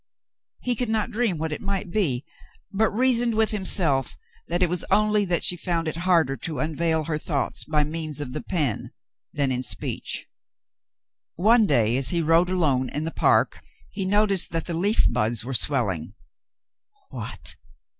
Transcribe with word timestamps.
He 0.61 0.73
could 0.75 0.89
not 0.89 1.11
dream 1.11 1.37
what 1.37 1.51
it 1.51 1.61
might 1.61 1.91
be, 1.91 2.25
but 2.71 2.89
reasoned 2.89 3.35
with 3.35 3.51
himself 3.51 4.15
that 4.47 4.63
it 4.63 4.67
was 4.67 4.83
only 4.89 5.25
that 5.25 5.43
she 5.43 5.55
found 5.55 5.87
it 5.87 5.97
harder 5.97 6.35
to 6.37 6.57
unveil 6.57 7.03
her 7.03 7.19
thoughts 7.19 7.65
by 7.65 7.83
means 7.83 8.19
of 8.19 8.33
the 8.33 8.41
pen 8.41 8.89
than 9.31 9.51
in 9.51 9.61
speech. 9.61 10.25
One 11.35 11.67
day, 11.67 11.97
as 11.97 12.09
he 12.09 12.23
rode 12.23 12.49
alone 12.49 12.89
in 12.89 13.03
the 13.03 13.11
park, 13.11 13.61
he 13.91 14.03
noticed 14.07 14.49
that 14.53 14.65
the 14.65 14.73
leaf 14.73 15.05
buds 15.07 15.45
were 15.45 15.53
swelling. 15.53 16.15
What 17.11 17.55